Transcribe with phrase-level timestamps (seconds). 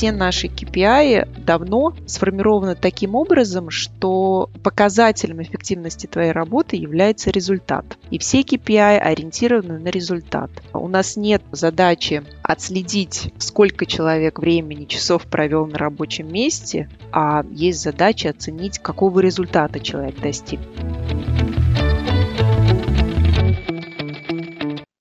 [0.00, 7.84] все наши KPI давно сформированы таким образом, что показателем эффективности твоей работы является результат.
[8.10, 10.50] И все KPI ориентированы на результат.
[10.72, 17.82] У нас нет задачи отследить, сколько человек времени, часов провел на рабочем месте, а есть
[17.82, 20.60] задача оценить, какого результата человек достиг.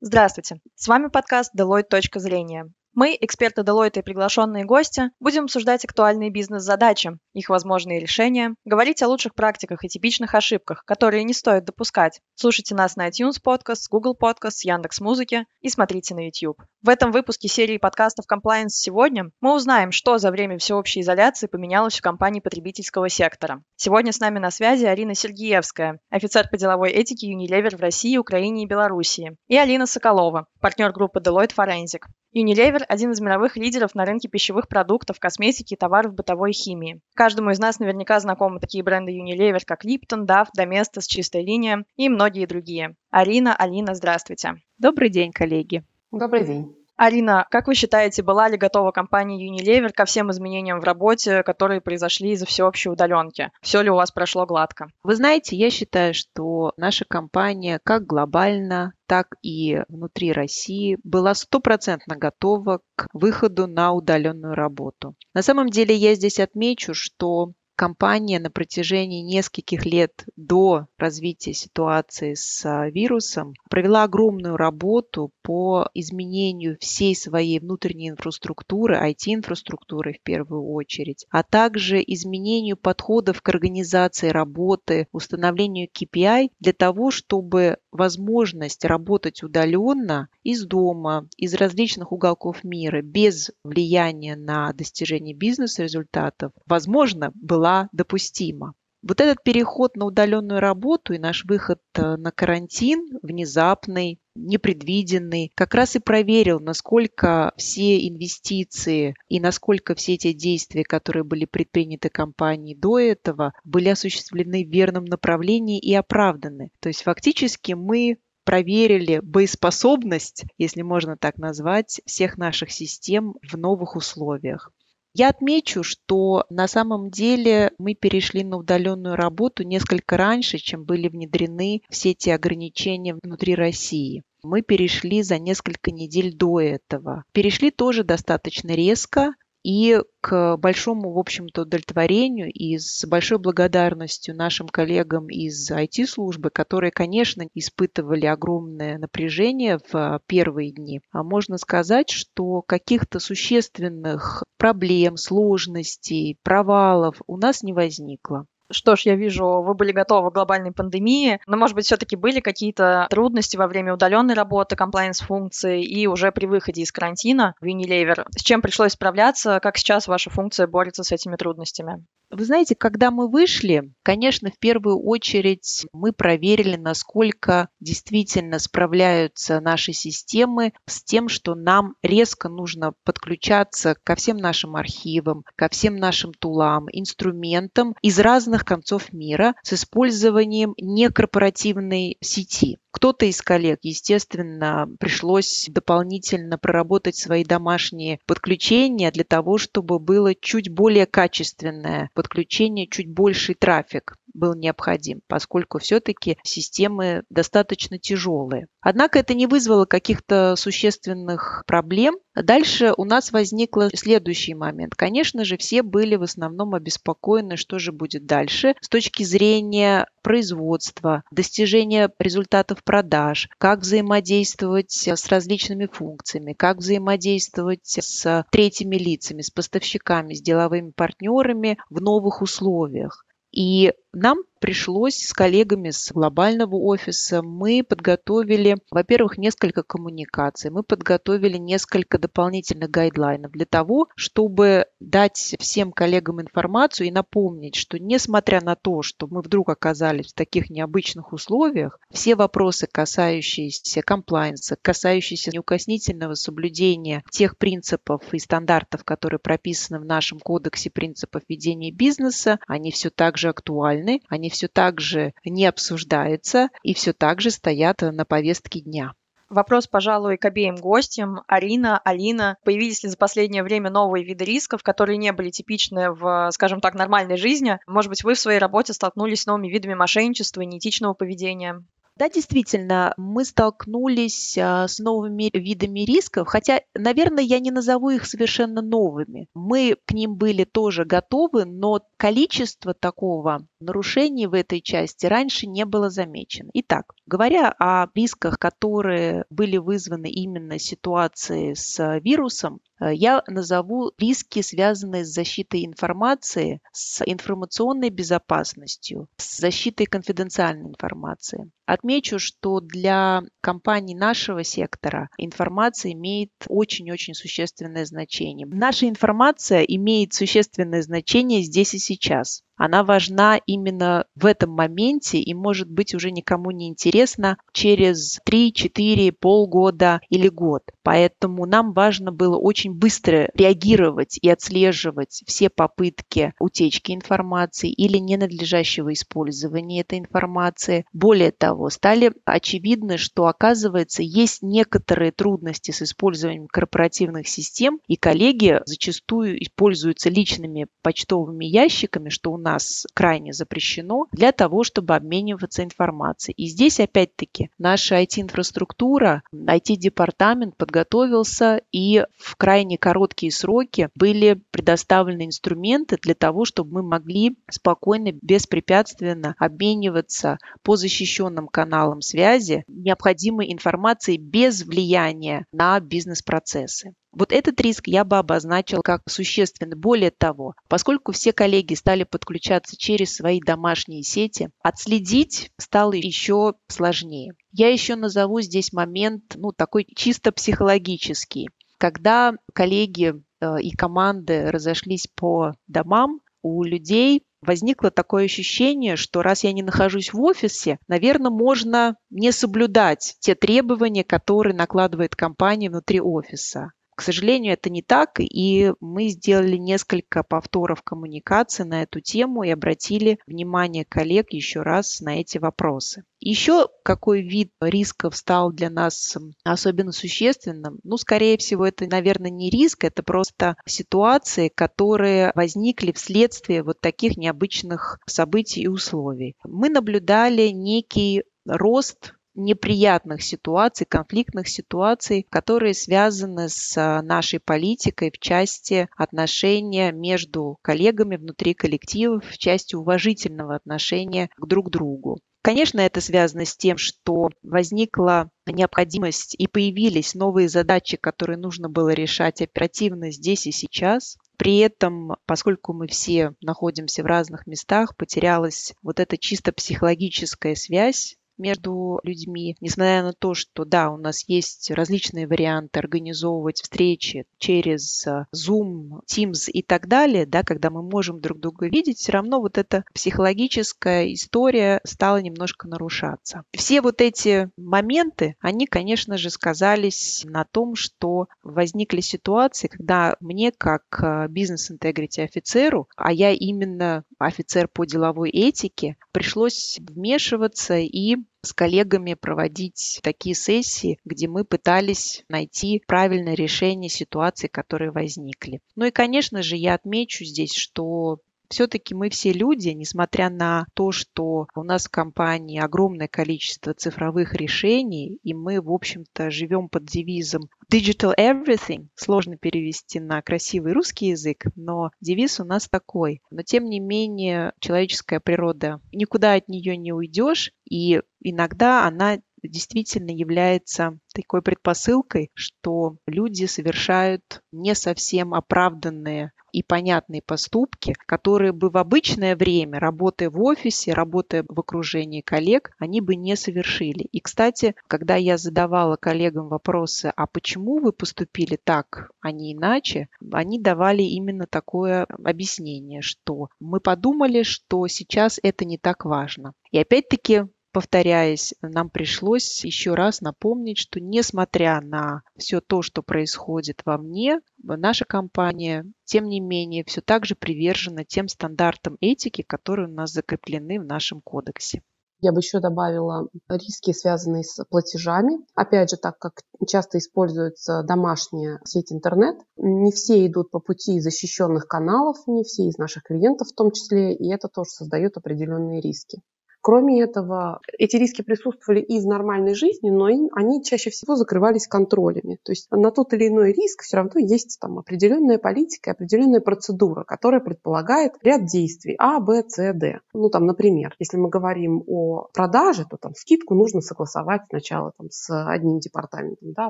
[0.01, 0.59] Здравствуйте!
[0.75, 2.69] С вами подкаст Deloitte «Точка зрения».
[2.93, 9.07] Мы, эксперты Deloitte и приглашенные гости, будем обсуждать актуальные бизнес-задачи, их возможные решения, говорить о
[9.07, 12.19] лучших практиках и типичных ошибках, которые не стоит допускать.
[12.35, 16.61] Слушайте нас на iTunes Podcast, Google Podcast, Яндекс Музыки и смотрите на YouTube.
[16.81, 21.97] В этом выпуске серии подкастов Compliance сегодня мы узнаем, что за время всеобщей изоляции поменялось
[21.97, 23.63] в компании потребительского сектора.
[23.75, 28.63] Сегодня с нами на связи Арина Сергеевская, офицер по деловой этике Unilever в России, Украине
[28.63, 32.01] и Белоруссии, и Алина Соколова, партнер группы Deloitte Forensic.
[32.35, 37.01] Unilever– один из мировых лидеров на рынке пищевых продуктов, косметики и товаров бытовой химии.
[37.15, 42.09] Каждому из нас наверняка знакомы такие бренды Unilever, как Lipton, Dove, Domestos, Чистая линия и
[42.09, 42.95] многие другие.
[43.09, 44.55] Арина, Алина, здравствуйте.
[44.77, 45.83] Добрый день, коллеги.
[46.11, 46.78] Добрый день.
[46.99, 51.79] Арина, как вы считаете, была ли готова компания Unilever ко всем изменениям в работе, которые
[51.79, 53.51] произошли из-за всеобщей удаленки?
[53.61, 54.87] Все ли у вас прошло гладко?
[55.01, 62.17] Вы знаете, я считаю, что наша компания как глобально, так и внутри России была стопроцентно
[62.17, 65.15] готова к выходу на удаленную работу.
[65.33, 72.33] На самом деле я здесь отмечу, что компания на протяжении нескольких лет до развития ситуации
[72.33, 80.69] с а, вирусом провела огромную работу по изменению всей своей внутренней инфраструктуры, IT-инфраструктуры в первую
[80.73, 89.41] очередь, а также изменению подходов к организации работы, установлению KPI для того, чтобы возможность работать
[89.41, 98.73] удаленно из дома, из различных уголков мира, без влияния на достижение бизнес-результатов, возможно, была допустима.
[99.01, 105.73] Вот этот переход на удаленную работу и наш выход э, на карантин внезапный, непредвиденный, как
[105.73, 112.75] раз и проверил, насколько все инвестиции и насколько все эти действия, которые были предприняты компанией
[112.75, 116.71] до этого, были осуществлены в верном направлении и оправданы.
[116.81, 123.95] То есть фактически мы проверили боеспособность, если можно так назвать, всех наших систем в новых
[123.95, 124.73] условиях.
[125.19, 131.09] Я отмечу, что на самом деле мы перешли на удаленную работу несколько раньше, чем были
[131.09, 134.23] внедрены все эти ограничения внутри России.
[134.43, 137.25] Мы перешли за несколько недель до этого.
[137.33, 139.33] Перешли тоже достаточно резко,
[139.69, 146.89] и к большому, в общем-то, удовлетворению и с большой благодарностью нашим коллегам из IT-службы, которые,
[146.89, 156.39] конечно, испытывали огромное напряжение в первые дни, а можно сказать, что каких-то существенных проблем, сложностей,
[156.41, 158.47] провалов у нас не возникло.
[158.71, 162.39] Что ж, я вижу, вы были готовы к глобальной пандемии, но, может быть, все-таки были
[162.39, 168.25] какие-то трудности во время удаленной работы, комплайенс-функции и уже при выходе из карантина в Unilever.
[168.37, 169.59] С чем пришлось справляться?
[169.59, 172.05] Как сейчас ваша функция борется с этими трудностями?
[172.31, 179.93] Вы знаете, когда мы вышли, конечно, в первую очередь мы проверили, насколько действительно справляются наши
[179.93, 186.33] системы с тем, что нам резко нужно подключаться ко всем нашим архивам, ко всем нашим
[186.33, 192.77] тулам, инструментам из разных концов мира с использованием некорпоративной сети.
[192.91, 200.69] Кто-то из коллег, естественно, пришлось дополнительно проработать свои домашние подключения для того, чтобы было чуть
[200.69, 208.67] более качественное подключение, чуть больший трафик был необходим, поскольку все-таки системы достаточно тяжелые.
[208.81, 212.15] Однако это не вызвало каких-то существенных проблем.
[212.33, 214.95] Дальше у нас возник следующий момент.
[214.95, 221.23] Конечно же, все были в основном обеспокоены, что же будет дальше с точки зрения производства,
[221.31, 230.33] достижения результатов продаж, как взаимодействовать с различными функциями, как взаимодействовать с третьими лицами, с поставщиками,
[230.33, 233.25] с деловыми партнерами в новых условиях.
[233.51, 241.57] И нам пришлось с коллегами с глобального офиса, мы подготовили, во-первых, несколько коммуникаций, мы подготовили
[241.57, 248.75] несколько дополнительных гайдлайнов для того, чтобы дать всем коллегам информацию и напомнить, что несмотря на
[248.75, 256.35] то, что мы вдруг оказались в таких необычных условиях, все вопросы, касающиеся комплайенса, касающиеся неукоснительного
[256.35, 263.09] соблюдения тех принципов и стандартов, которые прописаны в нашем кодексе принципов ведения бизнеса, они все
[263.09, 268.25] так же актуальны, они все так же не обсуждаются и все так же стоят на
[268.25, 269.13] повестке дня.
[269.49, 271.41] Вопрос, пожалуй, к обеим гостям.
[271.47, 276.49] Арина, Алина, появились ли за последнее время новые виды рисков, которые не были типичны в,
[276.51, 277.79] скажем так, нормальной жизни?
[277.87, 281.83] Может быть, вы в своей работе столкнулись с новыми видами мошенничества и неэтичного поведения?
[282.19, 288.25] Да, действительно, мы столкнулись а, с новыми видами рисков, хотя, наверное, я не назову их
[288.25, 289.47] совершенно новыми.
[289.53, 295.85] Мы к ним были тоже готовы, но количество такого нарушений в этой части раньше не
[295.85, 296.69] было замечено.
[296.73, 304.61] Итак, говоря о рисках, которые были вызваны именно ситуацией с вирусом, Э, я назову риски,
[304.61, 311.71] связанные с защитой информации, с информационной безопасностью, с защитой конфиденциальной информации.
[311.89, 318.67] Отмечу, что для компаний нашего сектора информация имеет очень-очень существенное значение.
[318.67, 325.53] Наша информация имеет существенное значение здесь и сейчас она важна именно в этом моменте и
[325.53, 330.83] может быть уже никому не интересна через 3-4, полгода или год.
[331.03, 339.11] Поэтому нам важно было очень быстро реагировать и отслеживать все попытки утечки информации или ненадлежащего
[339.11, 341.05] использования этой информации.
[341.11, 348.79] Более того, стали очевидно, что оказывается есть некоторые трудности с использованием корпоративных систем, и коллеги
[348.85, 355.83] зачастую используются личными почтовыми ящиками, что у нас нас крайне запрещено для того, чтобы обмениваться
[355.83, 356.55] информацией.
[356.57, 366.17] И здесь опять-таки наша IT-инфраструктура, IT-департамент подготовился и в крайне короткие сроки были предоставлены инструменты
[366.21, 374.83] для того, чтобы мы могли спокойно, беспрепятственно обмениваться по защищенным каналам связи необходимой информацией без
[374.83, 377.13] влияния на бизнес-процессы.
[377.31, 379.95] Вот этот риск я бы обозначил как существенный.
[379.95, 387.53] Более того, поскольку все коллеги стали подключаться через свои домашние сети, отследить стало еще сложнее.
[387.71, 391.69] Я еще назову здесь момент, ну, такой чисто психологический.
[391.97, 399.63] Когда коллеги э, и команды разошлись по домам, у людей возникло такое ощущение, что раз
[399.63, 406.21] я не нахожусь в офисе, наверное, можно не соблюдать те требования, которые накладывает компания внутри
[406.21, 406.91] офиса.
[407.19, 412.69] К сожалению, это не так, и мы сделали несколько повторов коммуникации на эту тему и
[412.69, 416.23] обратили внимание коллег еще раз на эти вопросы.
[416.39, 420.99] Еще какой вид рисков стал для нас особенно существенным?
[421.03, 427.35] Ну, скорее всего, это, наверное, не риск, это просто ситуации, которые возникли вследствие вот таких
[427.35, 429.57] необычных событий и условий.
[429.65, 438.39] Мы наблюдали некий рост неприятных ситуаций, конфликтных ситуаций, которые связаны с а, нашей политикой в
[438.39, 445.39] части отношения между коллегами внутри коллективов, в части уважительного отношения к друг другу.
[445.61, 452.09] Конечно, это связано с тем, что возникла необходимость и появились новые задачи, которые нужно было
[452.09, 454.37] решать оперативно здесь и сейчас.
[454.57, 461.35] При этом, поскольку мы все находимся в разных местах, потерялась вот эта чисто психологическая связь
[461.59, 468.25] между людьми, несмотря на то, что да, у нас есть различные варианты организовывать встречи через
[468.25, 472.59] э, Zoom, Teams и так далее, да, когда мы можем друг друга видеть, все равно
[472.59, 476.63] вот эта психологическая история стала немножко нарушаться.
[476.73, 483.71] Все вот эти моменты, они, конечно же, сказались на том, что возникли ситуации, когда мне
[483.71, 491.73] как э, бизнес-интегрити офицеру, а я именно офицер по деловой этике, пришлось вмешиваться и с
[491.73, 498.79] коллегами проводить такие сессии, где мы пытались найти правильное решение ситуации, которые возникли.
[498.95, 501.39] Ну и, конечно же, я отмечу здесь, что
[501.69, 507.53] все-таки мы все люди, несмотря на то, что у нас в компании огромное количество цифровых
[507.53, 514.27] решений, и мы, в общем-то, живем под девизом Digital Everything, сложно перевести на красивый русский
[514.27, 516.41] язык, но девиз у нас такой.
[516.49, 523.31] Но, тем не менее, человеческая природа, никуда от нее не уйдешь, и иногда она действительно
[523.31, 531.97] является такой предпосылкой, что люди совершают не совсем оправданные и понятные поступки, которые бы в
[531.97, 537.27] обычное время, работая в офисе, работая в окружении коллег, они бы не совершили.
[537.31, 543.29] И, кстати, когда я задавала коллегам вопросы, а почему вы поступили так, а не иначе,
[543.51, 549.73] они давали именно такое объяснение, что мы подумали, что сейчас это не так важно.
[549.91, 557.01] И опять-таки повторяясь, нам пришлось еще раз напомнить, что несмотря на все то, что происходит
[557.05, 563.07] во мне, наша компания, тем не менее, все так же привержена тем стандартам этики, которые
[563.07, 565.03] у нас закреплены в нашем кодексе.
[565.41, 568.59] Я бы еще добавила риски, связанные с платежами.
[568.75, 574.87] Опять же, так как часто используется домашняя сеть интернет, не все идут по пути защищенных
[574.87, 579.41] каналов, не все из наших клиентов в том числе, и это тоже создает определенные риски.
[579.81, 585.57] Кроме этого, эти риски присутствовали и в нормальной жизни, но они чаще всего закрывались контролями.
[585.63, 590.23] То есть на тот или иной риск все равно есть там определенная политика, определенная процедура,
[590.25, 593.21] которая предполагает ряд действий А, Б, С, Д.
[593.33, 598.29] Ну там, например, если мы говорим о продаже, то там скидку нужно согласовать сначала там,
[598.29, 599.89] с одним департаментом, да,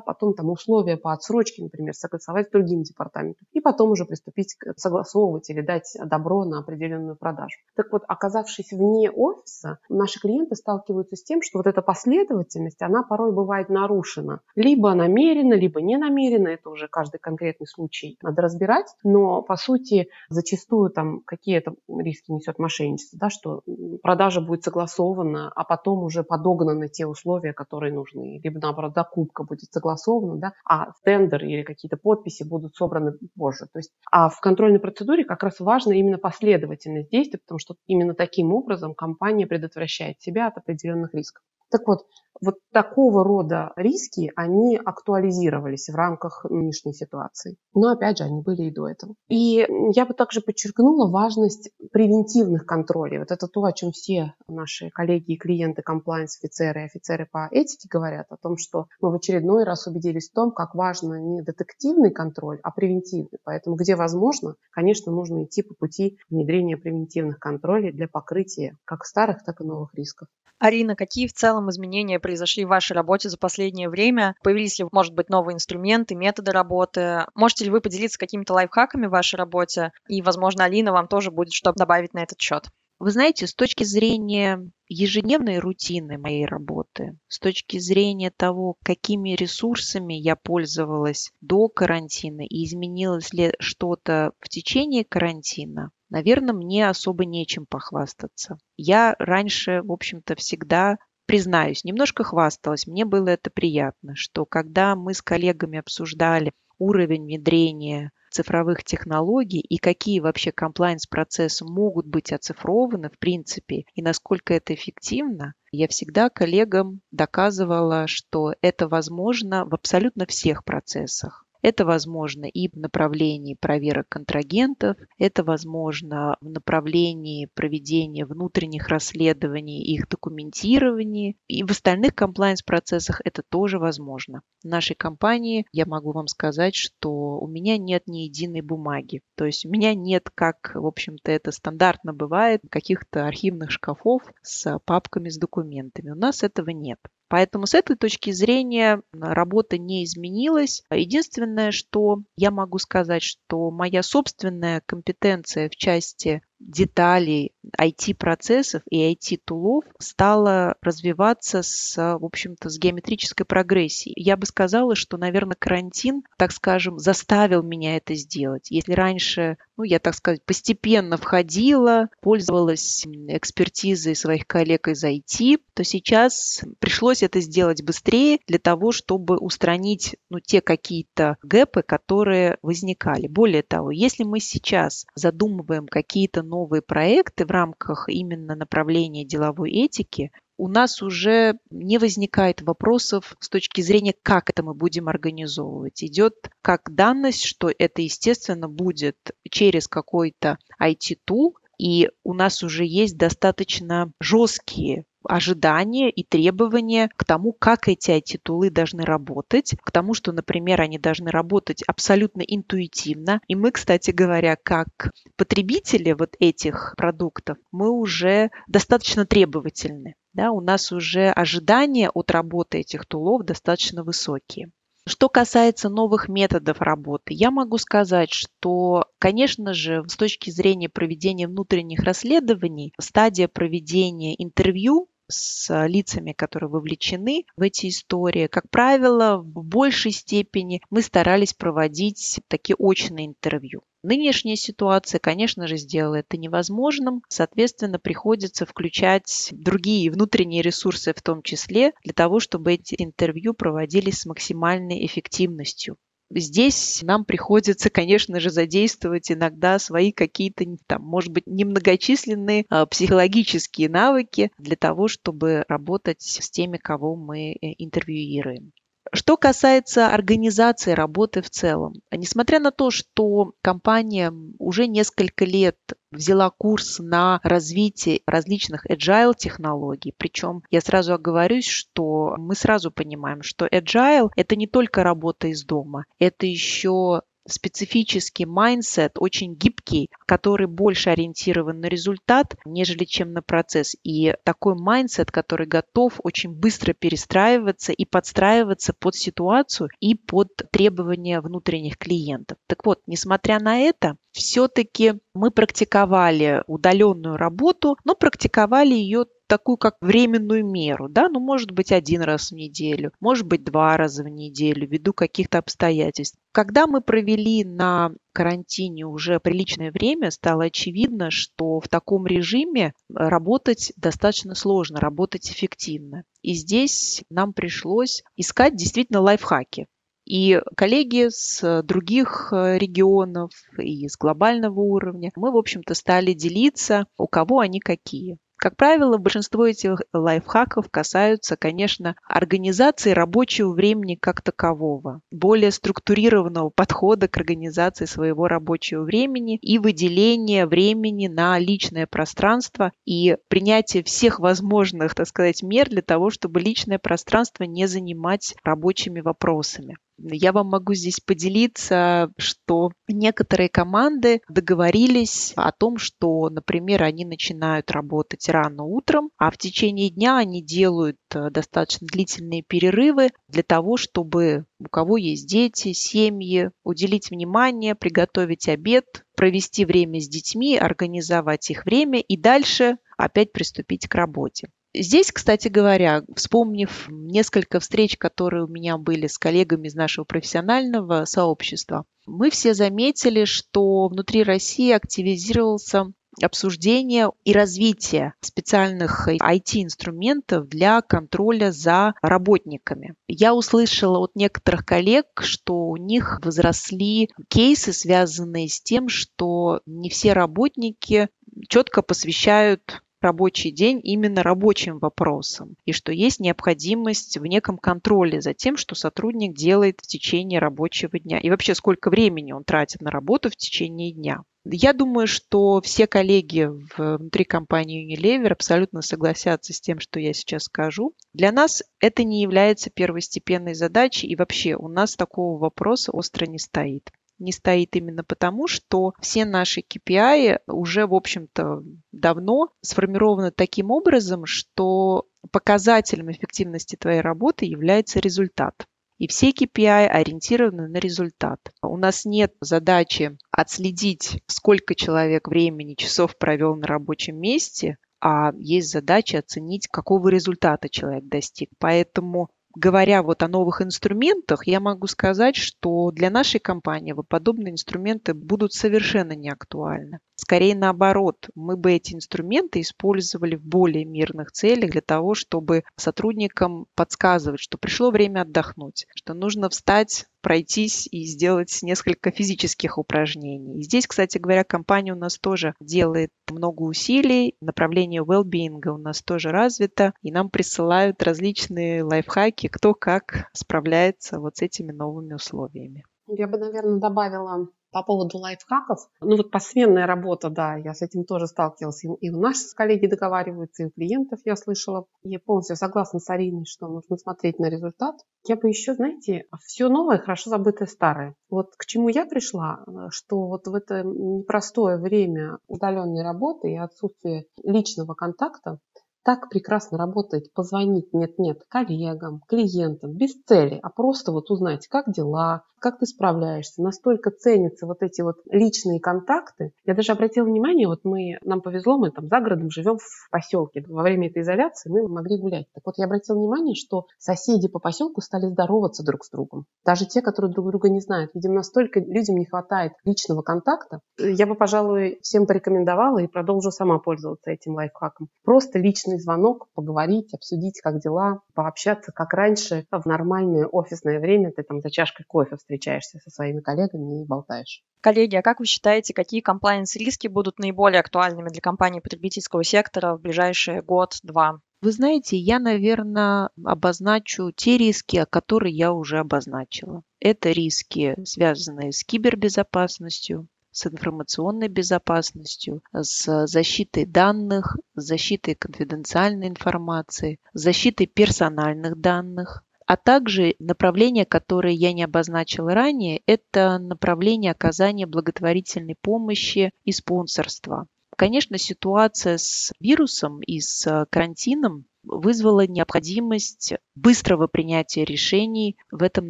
[0.01, 4.77] потом там условия по отсрочке, например, согласовать с другим департаментом, и потом уже приступить к
[4.77, 7.57] согласовывать или дать добро на определенную продажу.
[7.75, 13.03] Так вот, оказавшись вне офиса, наши клиенты сталкиваются с тем, что вот эта последовательность, она
[13.03, 14.41] порой бывает нарушена.
[14.55, 20.09] Либо намеренно, либо не намеренно, это уже каждый конкретный случай надо разбирать, но по сути
[20.29, 23.61] зачастую там какие-то риски несет мошенничество, да, что
[24.03, 29.71] продажа будет согласована, а потом уже подогнаны те условия, которые нужны, либо наоборот закупка будет
[29.71, 33.65] согласована, да, а тендер или какие-то подписи будут собраны позже.
[33.71, 38.13] То есть, а в контрольной процедуре как раз важна именно последовательность действий, потому что именно
[38.13, 41.43] таким образом компания предотвращает предотвращает себя от определенных рисков.
[41.69, 42.05] Так вот,
[42.41, 47.57] вот такого рода риски, они актуализировались в рамках нынешней ситуации.
[47.73, 49.15] Но, опять же, они были и до этого.
[49.27, 53.19] И я бы также подчеркнула важность превентивных контролей.
[53.19, 57.87] Вот это то, о чем все наши коллеги и клиенты, комплайнс-офицеры и офицеры по этике
[57.91, 62.11] говорят, о том, что мы в очередной раз убедились в том, как важно не детективный
[62.11, 63.39] контроль, а превентивный.
[63.43, 69.43] Поэтому, где возможно, конечно, нужно идти по пути внедрения превентивных контролей для покрытия как старых,
[69.43, 70.27] так и новых рисков.
[70.59, 74.35] Арина, какие в целом изменения произошли в вашей работе за последнее время?
[74.43, 77.25] Появились ли, может быть, новые инструменты, методы работы?
[77.33, 79.91] Можете ли вы поделиться какими-то лайфхаками в вашей работе?
[80.07, 82.69] И, возможно, Алина вам тоже будет что добавить на этот счет.
[82.99, 90.15] Вы знаете, с точки зрения ежедневной рутины моей работы, с точки зрения того, какими ресурсами
[90.15, 97.65] я пользовалась до карантина и изменилось ли что-то в течение карантина, наверное, мне особо нечем
[97.65, 98.57] похвастаться.
[98.75, 100.97] Я раньше, в общем-то, всегда
[101.29, 102.87] признаюсь, немножко хвасталась.
[102.87, 109.77] Мне было это приятно, что когда мы с коллегами обсуждали уровень внедрения цифровых технологий и
[109.77, 117.01] какие вообще комплайнс-процессы могут быть оцифрованы в принципе и насколько это эффективно, я всегда коллегам
[117.11, 121.45] доказывала, что это возможно в абсолютно всех процессах.
[121.61, 130.07] Это возможно и в направлении проверок контрагентов, это возможно в направлении проведения внутренних расследований их
[130.07, 134.41] документирования, и в остальных комплайнс-процессах это тоже возможно.
[134.63, 139.21] В нашей компании я могу вам сказать, что у меня нет ни единой бумаги.
[139.35, 144.79] То есть у меня нет, как, в общем-то, это стандартно бывает, каких-то архивных шкафов с
[144.85, 146.11] папками с документами.
[146.11, 146.99] У нас этого нет.
[147.29, 150.83] Поэтому с этой точки зрения работа не изменилась.
[150.91, 159.85] Единственное, что я могу сказать, что моя собственная компетенция в части деталей IT-процессов и IT-тулов
[159.99, 164.13] стала развиваться с, в общем-то, с геометрической прогрессией.
[164.17, 168.71] Я бы сказала, что, наверное, карантин, так скажем, заставил меня это сделать.
[168.71, 175.83] Если раньше, ну, я, так сказать, постепенно входила, пользовалась экспертизой своих коллег из IT, то
[175.83, 183.27] сейчас пришлось это сделать быстрее для того, чтобы устранить, ну, те какие-то гэпы, которые возникали.
[183.27, 187.58] Более того, если мы сейчас задумываем какие-то новые проекты в рамках
[188.07, 194.61] именно направления деловой этики, у нас уже не возникает вопросов с точки зрения, как это
[194.61, 196.03] мы будем организовывать.
[196.03, 199.15] Идет как данность, что это, естественно, будет
[199.49, 207.53] через какой-то IT-тул, и у нас уже есть достаточно жесткие ожидания и требования к тому,
[207.53, 213.39] как эти IT-тулы должны работать, к тому, что, например, они должны работать абсолютно интуитивно.
[213.47, 220.15] И мы, кстати говоря, как потребители вот этих продуктов, мы уже достаточно требовательны.
[220.33, 224.71] Да, у нас уже ожидания от работы этих тулов достаточно высокие.
[225.07, 231.47] Что касается новых методов работы, я могу сказать, что, конечно же, с точки зрения проведения
[231.47, 238.47] внутренних расследований, стадия проведения интервью с лицами, которые вовлечены в эти истории.
[238.47, 243.83] Как правило, в большей степени мы старались проводить такие очные интервью.
[244.01, 247.21] Нынешняя ситуация, конечно же, сделала это невозможным.
[247.27, 254.19] Соответственно, приходится включать другие внутренние ресурсы в том числе для того, чтобы эти интервью проводились
[254.19, 255.97] с максимальной эффективностью.
[256.29, 263.89] Здесь нам приходится, конечно же, задействовать иногда свои какие-то, там, может быть, немногочисленные а, психологические
[263.89, 268.71] навыки для того, чтобы работать с теми, кого мы э, интервьюируем.
[269.11, 275.77] Что касается организации работы в целом, несмотря на то, что компания уже несколько лет
[276.11, 283.41] взяла курс на развитие различных agile технологий, причем я сразу оговорюсь, что мы сразу понимаем,
[283.41, 290.67] что agile это не только работа из дома, это еще специфический mindset, очень гибкий, который
[290.67, 293.95] больше ориентирован на результат, нежели чем на процесс.
[294.03, 301.41] И такой mindset, который готов очень быстро перестраиваться и подстраиваться под ситуацию и под требования
[301.41, 302.57] внутренних клиентов.
[302.67, 309.95] Так вот, несмотря на это, все-таки мы практиковали удаленную работу, но практиковали ее такую как
[309.99, 314.29] временную меру, да, ну, может быть, один раз в неделю, может быть, два раза в
[314.29, 316.37] неделю, ввиду каких-то обстоятельств.
[316.51, 323.91] Когда мы провели на карантине уже приличное время, стало очевидно, что в таком режиме работать
[323.97, 326.23] достаточно сложно, работать эффективно.
[326.43, 329.87] И здесь нам пришлось искать действительно лайфхаки.
[330.29, 337.07] И коллеги с других э, регионов и с глобального уровня, мы, в общем-то, стали делиться,
[337.17, 338.37] у кого они какие.
[338.55, 347.27] Как правило, большинство этих лайфхаков касаются, конечно, организации рабочего времени как такового, более структурированного подхода
[347.27, 355.15] к организации своего рабочего времени и выделения времени на личное пространство и принятие всех возможных,
[355.15, 359.97] так сказать, мер для того, чтобы личное пространство не занимать рабочими вопросами.
[360.21, 367.91] Я вам могу здесь поделиться, что некоторые команды договорились о том, что, например, они начинают
[367.91, 373.97] работать рано утром, а в течение дня они делают э, достаточно длительные перерывы для того,
[373.97, 381.69] чтобы у кого есть дети, семьи, уделить внимание, приготовить обед, провести время с детьми, организовать
[381.69, 384.69] их время и дальше опять приступить к работе.
[384.93, 391.25] Здесь, кстати говоря, вспомнив несколько встреч, которые у меня были с коллегами из нашего профессионального
[391.25, 401.71] сообщества, мы все заметили, что внутри России активизировался обсуждение и развитие специальных IT-инструментов для контроля
[401.71, 403.15] за работниками.
[403.27, 410.09] Я услышала от некоторых коллег, что у них возросли кейсы, связанные с тем, что не
[410.09, 411.29] все работники
[411.67, 418.53] четко посвящают рабочий день именно рабочим вопросам, и что есть необходимость в неком контроле за
[418.53, 423.11] тем, что сотрудник делает в течение рабочего дня, и вообще сколько времени он тратит на
[423.11, 424.43] работу в течение дня.
[424.65, 430.63] Я думаю, что все коллеги внутри компании Unilever абсолютно согласятся с тем, что я сейчас
[430.63, 431.15] скажу.
[431.33, 436.59] Для нас это не является первостепенной задачей, и вообще у нас такого вопроса остро не
[436.59, 443.91] стоит не стоит именно потому, что все наши KPI уже, в общем-то, давно сформированы таким
[443.91, 448.85] образом, что показателем эффективности твоей работы является результат.
[449.17, 451.59] И все KPI ориентированы на результат.
[451.81, 458.91] У нас нет задачи отследить, сколько человек времени, часов провел на рабочем месте, а есть
[458.91, 461.69] задача оценить, какого результата человек достиг.
[461.79, 462.49] Поэтому
[462.79, 468.73] говоря вот о новых инструментах, я могу сказать, что для нашей компании подобные инструменты будут
[468.73, 470.19] совершенно не актуальны.
[470.35, 476.85] Скорее наоборот, мы бы эти инструменты использовали в более мирных целях для того, чтобы сотрудникам
[476.95, 483.81] подсказывать, что пришло время отдохнуть, что нужно встать пройтись и сделать несколько физических упражнений.
[483.83, 487.55] Здесь, кстати говоря, компания у нас тоже делает много усилий.
[487.61, 490.13] Направление well-being у нас тоже развито.
[490.21, 496.05] И нам присылают различные лайфхаки, кто как справляется вот с этими новыми условиями.
[496.27, 501.23] Я бы, наверное, добавила по поводу лайфхаков, ну вот посменная работа, да, я с этим
[501.23, 502.03] тоже сталкивалась.
[502.03, 505.05] И у нас коллеги договариваются, и у клиентов я слышала.
[505.23, 508.15] Я полностью согласна с Ариной, что нужно смотреть на результат.
[508.47, 511.35] Я бы еще, знаете, все новое, хорошо забытое старое.
[511.49, 517.45] Вот к чему я пришла, что вот в это непростое время удаленной работы и отсутствие
[517.63, 518.79] личного контакта
[519.23, 525.63] так прекрасно работает позвонить нет-нет коллегам, клиентам без цели, а просто вот узнать, как дела,
[525.79, 526.81] как ты справляешься.
[526.81, 529.71] Настолько ценятся вот эти вот личные контакты.
[529.85, 533.83] Я даже обратила внимание, вот мы, нам повезло, мы там за городом живем в поселке.
[533.87, 535.67] Во время этой изоляции мы могли гулять.
[535.73, 539.65] Так вот, я обратила внимание, что соседи по поселку стали здороваться друг с другом.
[539.85, 541.31] Даже те, которые друг друга не знают.
[541.33, 544.01] Видимо, настолько людям не хватает личного контакта.
[544.17, 548.29] Я бы, пожалуй, всем порекомендовала и продолжу сама пользоваться этим лайфхаком.
[548.43, 554.63] Просто личный звонок, поговорить, обсудить, как дела, пообщаться, как раньше, в нормальное офисное время, ты
[554.63, 557.83] там за чашкой кофе встречаешься со своими коллегами и болтаешь.
[558.01, 563.21] Коллеги, а как вы считаете, какие комплайенс-риски будут наиболее актуальными для компаний потребительского сектора в
[563.21, 564.61] ближайшие год-два?
[564.81, 570.03] Вы знаете, я, наверное, обозначу те риски, которые я уже обозначила.
[570.19, 580.39] Это риски, связанные с кибербезопасностью, с информационной безопасностью, с защитой данных, с защитой конфиденциальной информации,
[580.53, 588.07] с защитой персональных данных, а также направление, которое я не обозначила ранее, это направление оказания
[588.07, 590.87] благотворительной помощи и спонсорства.
[591.15, 599.29] Конечно, ситуация с вирусом и с карантином вызвала необходимость быстрого принятия решений в этом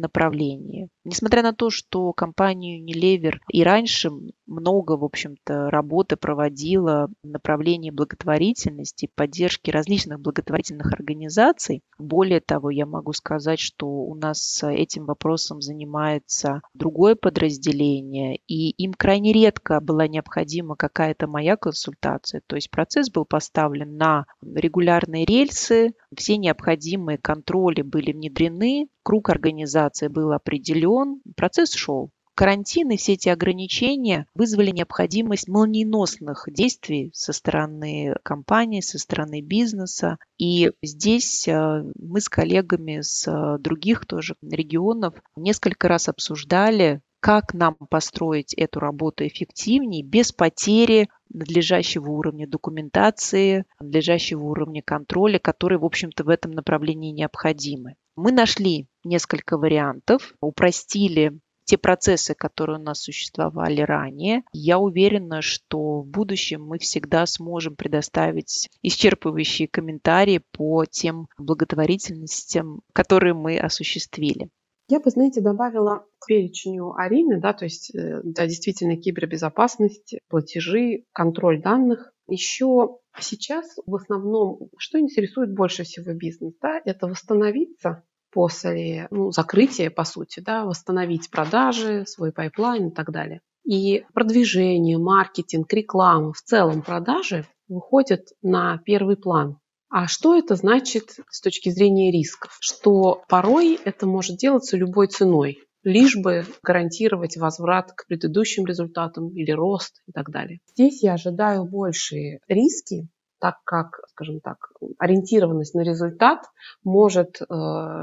[0.00, 0.88] направлении.
[1.04, 4.10] Несмотря на то, что компания Unilever и раньше
[4.50, 12.86] много, в общем-то, работы проводила в направлении благотворительности, поддержки различных благотворительных организаций, более того, я
[12.86, 20.08] могу сказать, что у нас этим вопросом занимается другое подразделение, и им крайне редко была
[20.08, 22.42] необходима какая-то моя консультация.
[22.46, 30.08] То есть процесс был поставлен на регулярные рельсы, все необходимые контроли были внедрены, круг организации
[30.08, 32.10] был определен, процесс шел.
[32.40, 40.16] Карантин и все эти ограничения вызвали необходимость молниеносных действий со стороны компании, со стороны бизнеса.
[40.38, 47.52] И здесь э, мы с коллегами с э, других тоже регионов несколько раз обсуждали, как
[47.52, 55.84] нам построить эту работу эффективнее, без потери надлежащего уровня документации, надлежащего уровня контроля, которые, в
[55.84, 57.96] общем-то, в этом направлении необходимы.
[58.16, 61.38] Мы нашли несколько вариантов, упростили
[61.70, 64.42] те процессы, которые у нас существовали ранее.
[64.52, 73.34] Я уверена, что в будущем мы всегда сможем предоставить исчерпывающие комментарии по тем благотворительностям, которые
[73.34, 74.48] мы осуществили.
[74.88, 81.04] Я бы, знаете, добавила к перечню Арины, да, то есть, э, да, действительно, кибербезопасность, платежи,
[81.12, 82.12] контроль данных.
[82.26, 89.90] Еще сейчас в основном, что интересует больше всего бизнес, да, это восстановиться после ну, закрытия,
[89.90, 93.40] по сути, да, восстановить продажи, свой pipeline и так далее.
[93.64, 99.58] И продвижение, маркетинг, реклама, в целом продажи выходят на первый план.
[99.88, 102.56] А что это значит с точки зрения рисков?
[102.60, 109.50] Что порой это может делаться любой ценой, лишь бы гарантировать возврат к предыдущим результатам или
[109.50, 110.60] рост и так далее.
[110.66, 113.08] Здесь я ожидаю большие риски,
[113.40, 116.40] так как, скажем так, ориентированность на результат
[116.84, 117.44] может э,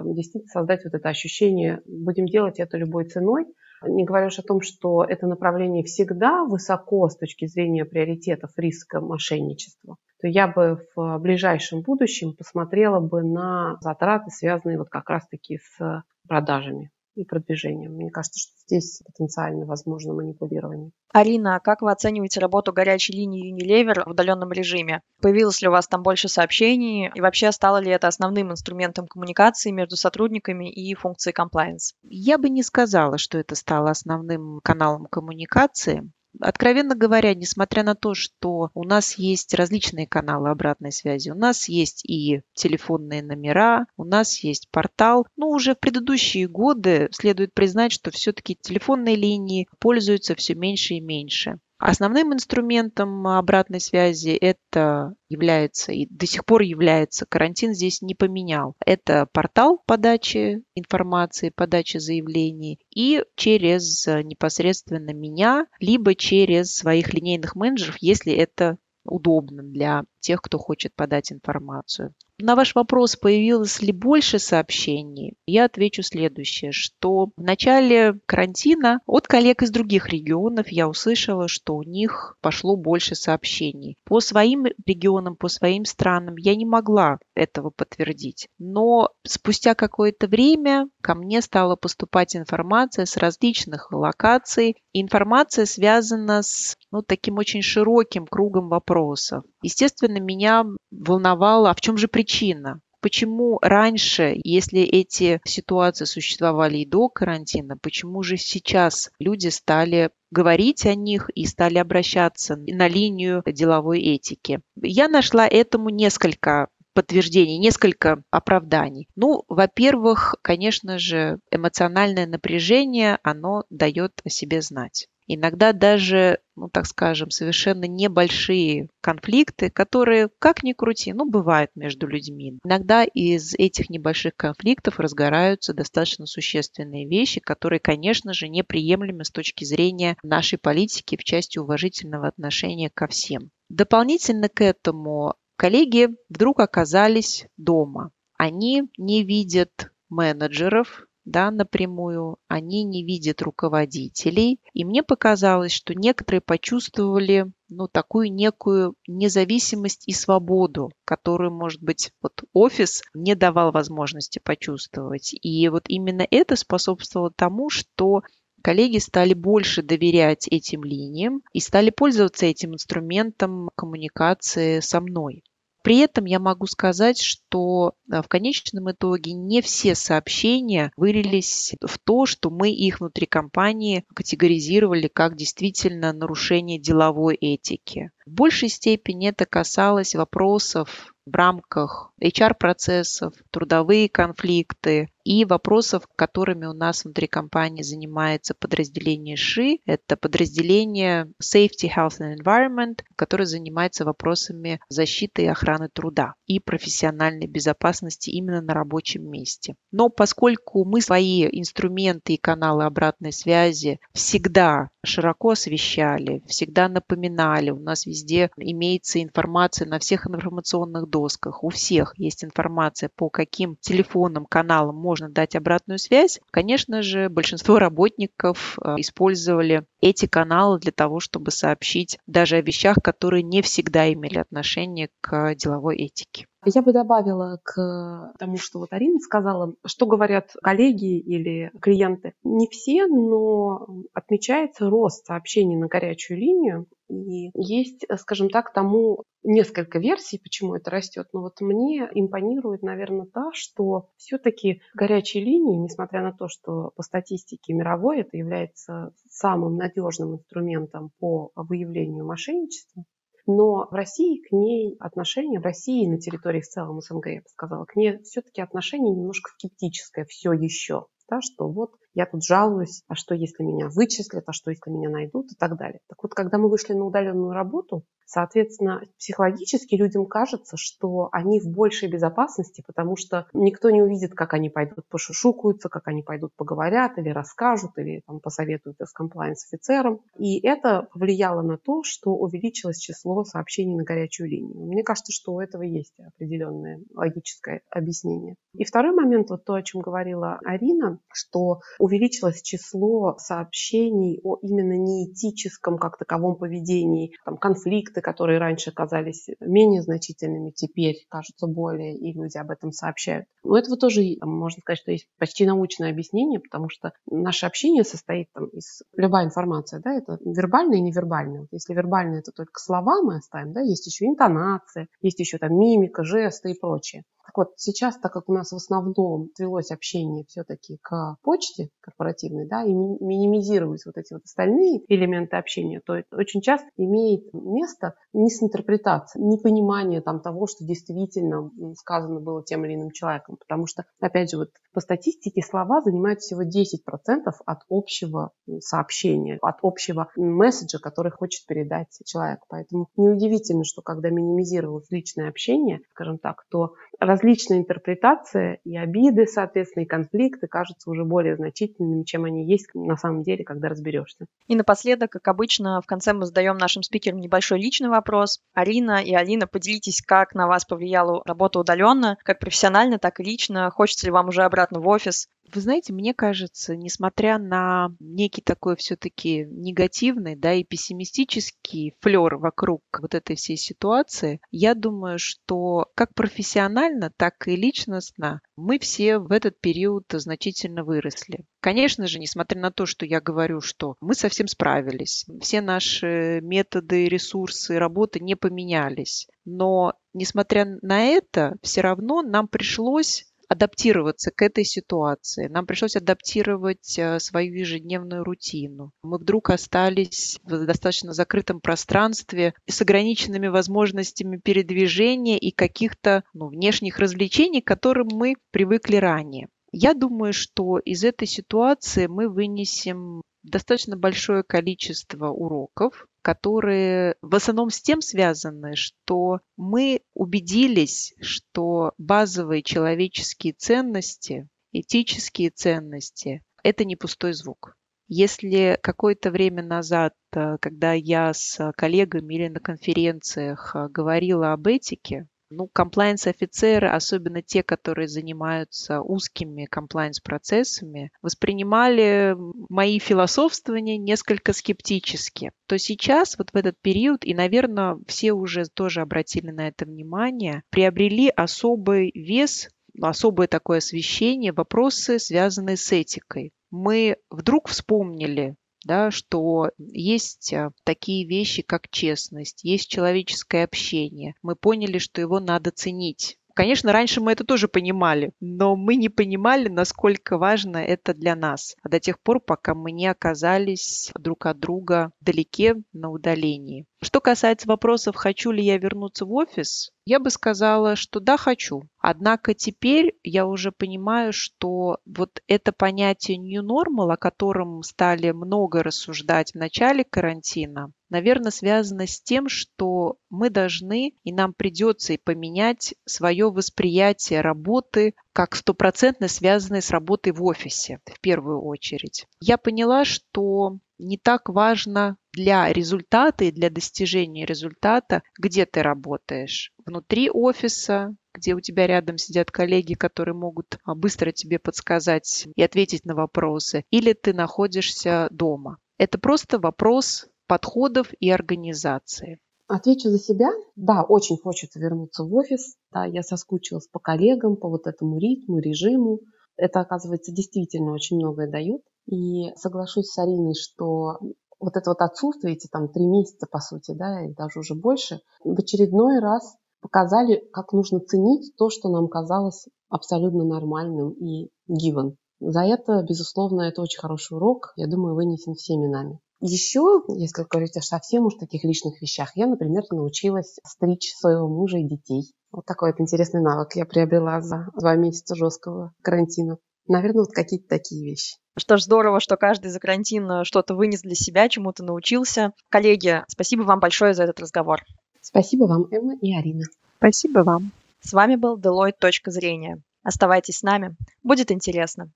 [0.06, 3.45] действительно создать вот это ощущение, будем делать это любой ценой.
[3.84, 9.00] Не говоря уж о том, что это направление всегда высоко с точки зрения приоритетов риска
[9.00, 15.60] мошенничества, то я бы в ближайшем будущем посмотрела бы на затраты, связанные вот как раз-таки
[15.60, 17.94] с продажами и продвижением.
[17.94, 20.92] Мне кажется, что здесь потенциально возможно манипулирование.
[21.14, 25.02] Арина, а как вы оцениваете работу горячей линии Unilever в удаленном режиме?
[25.22, 27.10] Появилось ли у вас там больше сообщений?
[27.14, 31.96] И вообще стало ли это основным инструментом коммуникации между сотрудниками и функцией compliance?
[32.04, 36.12] Я бы не сказала, что это стало основным каналом коммуникации.
[36.39, 41.67] Откровенно говоря, несмотря на то, что у нас есть различные каналы обратной связи, у нас
[41.67, 47.91] есть и телефонные номера, у нас есть портал, но уже в предыдущие годы следует признать,
[47.91, 51.60] что все-таки телефонные линии пользуются все меньше и меньше.
[51.80, 58.76] Основным инструментом обратной связи это является и до сих пор является, карантин здесь не поменял.
[58.86, 67.98] Это портал подачи информации, подачи заявлений и через непосредственно меня, либо через своих линейных менеджеров,
[68.00, 72.13] если это удобно для тех, кто хочет подать информацию.
[72.40, 79.28] На ваш вопрос, появилось ли больше сообщений, я отвечу следующее, что в начале карантина от
[79.28, 83.98] коллег из других регионов я услышала, что у них пошло больше сообщений.
[84.04, 88.50] По своим регионам, по своим странам я не могла этого подтвердить.
[88.60, 94.76] Но спустя какое-то время ко мне стала поступать информация с различных локаций.
[94.94, 99.44] Информация связана с ну, таким очень широким кругом вопросов.
[99.63, 102.82] Естественно, меня волновало, а в чем же причина?
[103.00, 110.86] Почему раньше, если эти ситуации существовали и до карантина, почему же сейчас люди стали говорить
[110.86, 114.62] о них и стали обращаться на линию деловой этики?
[114.82, 119.08] Я нашла этому несколько подтверждений, несколько оправданий.
[119.16, 125.08] Ну, во-первых, конечно же, эмоциональное напряжение, оно дает о себе знать.
[125.28, 132.08] Иногда даже, ну так скажем, совершенно небольшие конфликты, которые, как ни крути, ну бывают между
[132.08, 132.58] людьми.
[132.63, 139.66] Иногда из этих небольших конфликтов разгораются достаточно существенные вещи, которые, конечно же, неприемлемы с точки
[139.66, 143.52] зрения нашей политики в части уважительного отношения ко всем.
[143.70, 148.12] Дополнительно к этому коллеги вдруг оказались дома.
[148.38, 154.62] Они не видят менеджеров, да, напрямую, они не видят руководителей.
[154.74, 162.12] И мне показалось, что некоторые почувствовали ну, такую некую независимость и свободу, которую, может быть,
[162.22, 165.34] вот офис не давал возможности почувствовать.
[165.34, 168.22] И вот именно это способствовало тому, что
[168.62, 175.44] коллеги стали больше доверять этим линиям и стали пользоваться этим инструментом коммуникации со мной.
[175.88, 181.97] При этом я могу сказать, что э, в конечном итоге не все сообщения вылились в
[181.97, 188.12] то, что мы их внутри компании категоризировали как действительно нарушение деловой этики.
[188.26, 196.74] В большей степени это касалось вопросов в рамках HR-процессов, трудовые конфликты, и вопросов, которыми у
[196.74, 199.82] нас внутри компании занимается подразделение ШИ.
[199.86, 207.48] Это подразделение Safety, Health and Environment, которое занимается вопросами защиты и охраны труда и профессиональной
[207.48, 209.76] безопасности именно на рабочем месте.
[209.92, 217.80] Но поскольку мы свои инструменты и каналы обратной связи всегда широко освещали, всегда напоминали, у
[217.80, 224.46] нас везде имеется информация на всех информационных досках, у всех есть информация, по каким телефонным
[224.46, 226.40] каналам можно можно дать обратную связь.
[226.52, 232.98] Конечно же, большинство работников э, использовали эти каналы для того, чтобы сообщить даже о вещах,
[233.04, 236.46] которые не всегда имели отношение к деловой этике.
[236.66, 242.34] Я бы добавила к тому, что вот Арина сказала, что говорят коллеги или клиенты.
[242.44, 246.88] Не все, но отмечается рост сообщений на горячую линию.
[247.10, 251.28] И есть, скажем так, тому несколько версий, почему это растет.
[251.34, 257.04] Но вот мне импонирует, наверное, та, что все-таки горячие линии, несмотря на то, что по
[257.04, 263.06] статистике мировой это является самым надежным инструментом по выявлению мошенничества,
[263.48, 267.48] но в России к ней отношение, в России на территории в целом СНГ, я бы
[267.48, 271.06] сказала, к ней все-таки отношение немножко скептическое все еще.
[271.30, 275.08] Да, что вот я тут жалуюсь, а что если меня вычислят, а что если меня
[275.08, 276.00] найдут и так далее.
[276.08, 281.68] Так вот, когда мы вышли на удаленную работу, Соответственно, психологически людям кажется, что они в
[281.70, 287.18] большей безопасности, потому что никто не увидит, как они пойдут пошушукаются, как они пойдут поговорят
[287.18, 290.20] или расскажут, или там, посоветуют с комплайнс-офицером.
[290.38, 294.86] И это повлияло на то, что увеличилось число сообщений на горячую линию.
[294.86, 298.56] Мне кажется, что у этого есть определенное логическое объяснение.
[298.74, 304.98] И второй момент, вот то, о чем говорила Арина, что увеличилось число сообщений о именно
[304.98, 312.16] неэтическом как таковом поведении, там, конфликт конфликты, которые раньше казались менее значительными, теперь кажутся более,
[312.16, 313.46] и люди об этом сообщают.
[313.64, 318.50] У этого тоже, можно сказать, что есть почти научное объяснение, потому что наше общение состоит
[318.54, 319.04] там, из...
[319.16, 321.68] Любая информация, да, это вербальная и невербальная.
[321.72, 326.24] Если вербальная, это только слова мы оставим, да, есть еще интонация, есть еще там мимика,
[326.24, 327.24] жесты и прочее.
[327.48, 332.68] Так вот, сейчас, так как у нас в основном свелось общение все-таки к почте корпоративной,
[332.68, 338.16] да, и минимизировались вот эти вот остальные элементы общения, то это очень часто имеет место
[338.34, 343.56] мисинтерпретация, непонимание там того, что действительно сказано было тем или иным человеком.
[343.56, 349.78] Потому что, опять же, вот по статистике слова занимают всего 10% от общего сообщения, от
[349.84, 352.60] общего месседжа, который хочет передать человек.
[352.68, 356.94] Поэтому неудивительно, что когда минимизировалось личное общение, скажем так, то
[357.38, 363.15] различные интерпретации и обиды, соответственно, и конфликты кажутся уже более значительными, чем они есть на
[363.15, 364.47] самом деле, когда разберешься.
[364.67, 368.60] И напоследок, как обычно, в конце мы задаем нашим спикерам небольшой личный вопрос.
[368.73, 373.89] Арина и Алина, поделитесь, как на вас повлияла работа удаленно, как профессионально, так и лично.
[373.91, 375.47] Хочется ли вам уже обратно в офис?
[375.74, 383.02] Вы знаете, мне кажется, несмотря на некий такой все-таки негативный, да, и пессимистический флер вокруг
[383.20, 389.52] вот этой всей ситуации, я думаю, что как профессионально, так и личностно мы все в
[389.52, 391.66] этот период значительно выросли.
[391.80, 397.28] Конечно же, несмотря на то, что я говорю, что мы совсем справились, все наши методы,
[397.28, 404.86] ресурсы, работы не поменялись, но несмотря на это, все равно нам пришлось адаптироваться к этой
[404.86, 405.68] ситуации.
[405.68, 409.12] Нам пришлось адаптировать э, свою ежедневную рутину.
[409.24, 417.20] Мы вдруг остались в достаточно закрытом пространстве с ограниченными возможностями передвижения и каких-то ну, внешних
[417.20, 419.68] развлечений, к которым мы привыкли ранее.
[419.92, 427.90] Я думаю, что из этой ситуации мы вынесем достаточно большое количество уроков, которые в основном
[427.90, 437.54] с тем связаны, что мы убедились, что базовые человеческие ценности, этические ценности– это не пустой
[437.54, 437.96] звук.
[438.30, 444.88] Если какое-то время назад, э, когда я с коллегами или на конференциях э, говорила об
[444.88, 452.56] этике, ну, комплайенс-офицеры, особенно те, которые занимаются узкими комплайенс-процессами, воспринимали
[452.90, 455.72] мои философствования несколько скептически.
[455.88, 460.84] То сейчас, вот в этот период, и, наверное, все уже тоже обратили на это внимание,
[460.90, 466.72] приобрели особый вес особое такое освещение вопросы, связанные с этикой.
[466.92, 468.76] Мы вдруг вспомнили
[469.08, 474.54] да, что есть а, такие вещи, как честность, есть человеческое общение.
[474.62, 476.60] Мы поняли, что его надо ценить.
[476.78, 481.96] Конечно, раньше мы это тоже понимали, но мы не понимали, насколько важно это для нас.
[482.04, 487.08] А до тех пор, пока мы не оказались друг от друга вдалеке, на удалении.
[487.20, 492.04] Что касается вопросов, хочу ли я вернуться в офис, я бы сказала, что да, хочу.
[492.20, 499.02] Однако теперь я уже понимаю, что вот это понятие new normal, о котором стали много
[499.02, 505.38] рассуждать в начале карантина, наверное, связано с тем, что мы должны и нам придется и
[505.38, 512.48] поменять свое восприятие работы как стопроцентно связанной с работой в офисе в первую очередь.
[512.60, 519.92] Я поняла, что не так важно для результата и для достижения результата, где ты работаешь.
[520.06, 525.84] Внутри офиса, где у тебя рядом сидят коллеги, которые могут а, быстро тебе подсказать и
[525.84, 528.98] ответить на вопросы, или ты находишься дома.
[529.18, 532.60] Это просто вопрос подходов и организации.
[532.88, 533.70] Отвечу за себя.
[533.96, 535.96] Да, очень хочется вернуться в офис.
[536.12, 539.40] Да, я соскучилась по коллегам, по вот этому ритму, режиму.
[539.76, 542.02] Это, оказывается, действительно очень многое дает.
[542.28, 544.40] И соглашусь с Ариной, что
[544.80, 548.42] вот это вот отсутствие, эти там три месяца, по сути, да, и даже уже больше,
[548.64, 555.36] в очередной раз показали, как нужно ценить то, что нам казалось абсолютно нормальным и given.
[555.60, 559.40] За это, безусловно, это очень хороший урок, я думаю, вынесен всеми нами.
[559.60, 564.98] Еще, если говорить о совсем уж таких личных вещах, я, например, научилась стричь своего мужа
[564.98, 565.52] и детей.
[565.72, 569.78] Вот такой вот интересный навык я приобрела за два месяца жесткого карантина.
[570.08, 571.56] Наверное, вот какие-то такие вещи.
[571.78, 575.74] Что ж, здорово, что каждый за карантин э, что-то вынес для себя, чему-то научился.
[575.89, 578.02] Коллеги, спасибо вам большое за этот разговор.
[578.41, 579.84] Спасибо вам, Эмма и Арина.
[580.17, 580.91] Спасибо вам.
[581.20, 582.15] С вами был Deloitte.
[582.20, 583.02] Точка зрения.
[583.24, 584.15] Оставайтесь с нами.
[584.41, 585.30] Будет интересно.